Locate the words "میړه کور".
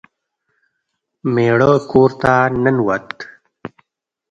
1.33-2.09